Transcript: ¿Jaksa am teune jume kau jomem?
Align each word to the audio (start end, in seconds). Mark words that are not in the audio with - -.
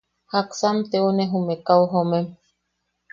¿Jaksa 0.31 0.65
am 0.69 0.77
teune 0.91 1.23
jume 1.31 1.55
kau 1.67 1.81
jomem? 1.91 2.27